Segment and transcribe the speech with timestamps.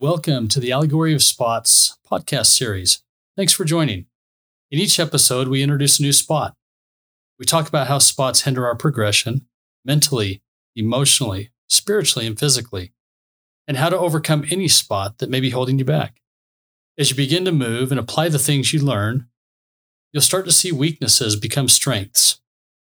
[0.00, 3.02] Welcome to the Allegory of Spots podcast series.
[3.36, 4.06] Thanks for joining.
[4.70, 6.54] In each episode, we introduce a new spot.
[7.36, 9.48] We talk about how spots hinder our progression
[9.84, 10.40] mentally,
[10.76, 12.92] emotionally, spiritually, and physically,
[13.66, 16.20] and how to overcome any spot that may be holding you back.
[16.96, 19.26] As you begin to move and apply the things you learn,
[20.12, 22.40] you'll start to see weaknesses become strengths,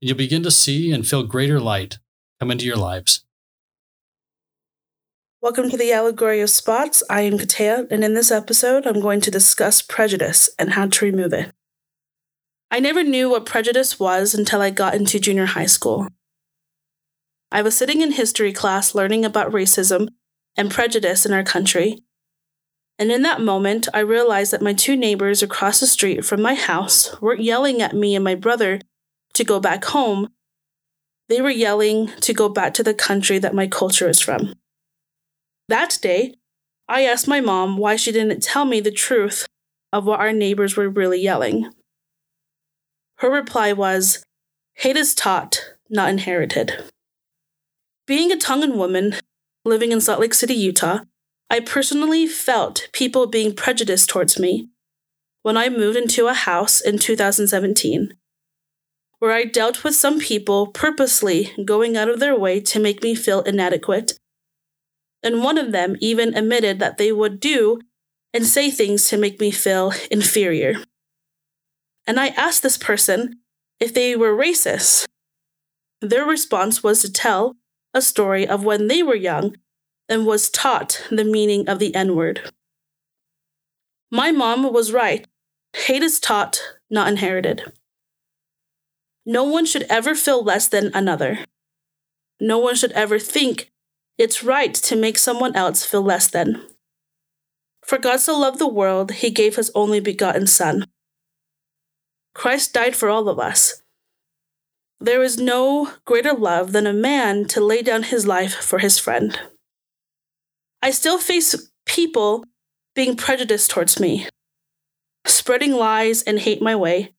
[0.00, 1.98] and you'll begin to see and feel greater light
[2.40, 3.25] come into your lives.
[5.46, 7.04] Welcome to the Allegory of Spots.
[7.08, 11.04] I am Katea, and in this episode, I'm going to discuss prejudice and how to
[11.04, 11.52] remove it.
[12.68, 16.08] I never knew what prejudice was until I got into junior high school.
[17.52, 20.08] I was sitting in history class learning about racism
[20.56, 22.02] and prejudice in our country,
[22.98, 26.54] and in that moment, I realized that my two neighbors across the street from my
[26.54, 28.80] house weren't yelling at me and my brother
[29.34, 30.30] to go back home.
[31.28, 34.52] They were yelling to go back to the country that my culture is from.
[35.68, 36.34] That day,
[36.88, 39.46] I asked my mom why she didn't tell me the truth
[39.92, 41.72] of what our neighbors were really yelling.
[43.18, 44.22] Her reply was,
[44.74, 46.84] Hate is taught, not inherited.
[48.06, 49.14] Being a Tongan woman
[49.64, 51.00] living in Salt Lake City, Utah,
[51.50, 54.68] I personally felt people being prejudiced towards me
[55.42, 58.14] when I moved into a house in 2017,
[59.18, 63.14] where I dealt with some people purposely going out of their way to make me
[63.14, 64.18] feel inadequate
[65.26, 67.80] and one of them even admitted that they would do
[68.32, 70.76] and say things to make me feel inferior.
[72.06, 73.40] And I asked this person
[73.80, 75.04] if they were racist.
[76.00, 77.56] Their response was to tell
[77.92, 79.56] a story of when they were young
[80.08, 82.52] and was taught the meaning of the N word.
[84.12, 85.26] My mom was right.
[85.74, 87.72] Hate is taught, not inherited.
[89.24, 91.40] No one should ever feel less than another.
[92.40, 93.72] No one should ever think
[94.18, 96.62] it's right to make someone else feel less than.
[97.84, 100.86] For God so loved the world, he gave his only begotten Son.
[102.34, 103.82] Christ died for all of us.
[104.98, 108.98] There is no greater love than a man to lay down his life for his
[108.98, 109.38] friend.
[110.82, 112.44] I still face people
[112.94, 114.26] being prejudiced towards me,
[115.26, 117.12] spreading lies and hate my way.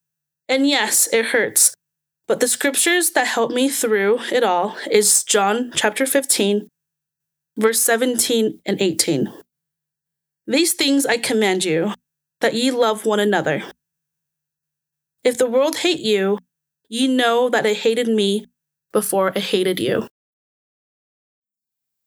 [0.49, 1.73] And yes, it hurts.
[2.27, 6.67] But the scriptures that help me through it all is John chapter 15,
[7.57, 9.33] verse 17 and 18.
[10.45, 11.93] These things I command you,
[12.39, 13.63] that ye love one another.
[15.23, 16.37] If the world hate you,
[16.87, 18.45] ye know that it hated me
[18.93, 20.07] before it hated you.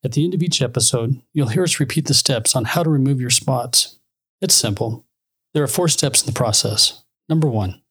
[0.03, 2.89] At the end of each episode, you'll hear us repeat the steps on how to
[2.89, 3.99] remove your spots.
[4.41, 5.05] It's simple.
[5.53, 7.03] There are four steps in the process.
[7.28, 7.83] Number one,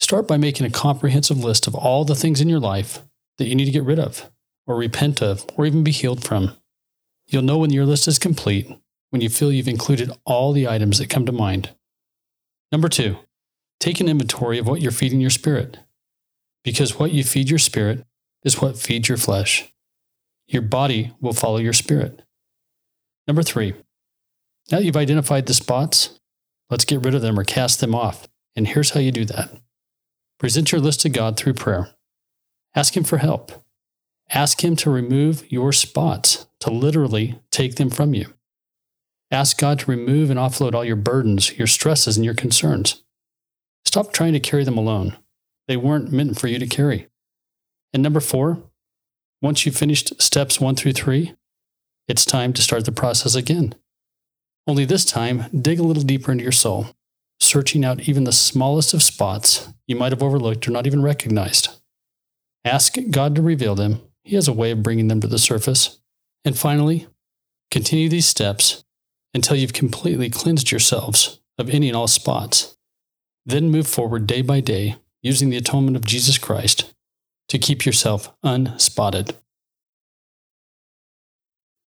[0.00, 3.04] start by making a comprehensive list of all the things in your life
[3.38, 4.28] that you need to get rid of,
[4.66, 6.56] or repent of, or even be healed from.
[7.30, 8.70] You'll know when your list is complete
[9.10, 11.70] when you feel you've included all the items that come to mind.
[12.72, 13.16] Number two,
[13.78, 15.78] take an inventory of what you're feeding your spirit.
[16.62, 18.04] Because what you feed your spirit
[18.44, 19.72] is what feeds your flesh.
[20.46, 22.22] Your body will follow your spirit.
[23.26, 23.74] Number three,
[24.70, 26.20] now that you've identified the spots,
[26.68, 28.28] let's get rid of them or cast them off.
[28.56, 29.50] And here's how you do that
[30.38, 31.90] present your list to God through prayer.
[32.74, 33.52] Ask Him for help.
[34.30, 38.32] Ask Him to remove your spots, to literally take them from you.
[39.30, 43.02] Ask God to remove and offload all your burdens, your stresses, and your concerns.
[43.84, 45.16] Stop trying to carry them alone.
[45.68, 47.08] They weren't meant for you to carry.
[47.92, 48.62] And number four,
[49.40, 51.34] once you've finished steps one through three,
[52.08, 53.74] it's time to start the process again.
[54.66, 56.88] Only this time, dig a little deeper into your soul,
[57.40, 61.68] searching out even the smallest of spots you might have overlooked or not even recognized.
[62.64, 65.99] Ask God to reveal them he has a way of bringing them to the surface.
[66.44, 67.06] And finally,
[67.70, 68.84] continue these steps
[69.34, 72.76] until you've completely cleansed yourselves of any and all spots.
[73.46, 76.92] Then move forward day by day using the atonement of Jesus Christ
[77.48, 79.36] to keep yourself unspotted.